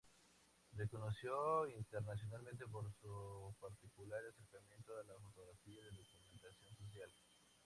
[0.73, 7.13] Reconocido internacionalmente por su particular acercamiento a la fotografía de documentación social.